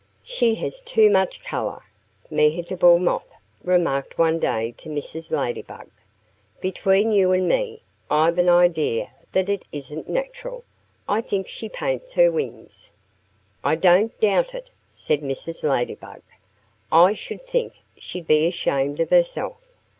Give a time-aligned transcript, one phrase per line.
[0.23, 1.83] "She has too much color,"
[2.31, 3.31] Mehitable Moth
[3.63, 5.29] remarked one day to Mrs.
[5.29, 5.89] Ladybug.
[6.59, 10.63] "Between you and me, I've an idea that it isn't natural.
[11.07, 12.89] I think she paints her wings!"
[13.63, 15.61] "I don't doubt it," said Mrs.
[15.61, 16.23] Ladybug.
[16.91, 19.57] "I should think she'd be ashamed of herself."